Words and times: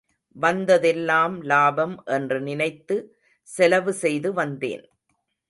வந்ததெல்லாம் 0.35 1.35
லாபம் 1.43 1.95
என்று 2.07 2.39
நினைத்து 2.41 2.97
செலவு 3.47 3.93
செய்து 3.93 4.33
வந்தேன். 4.33 4.85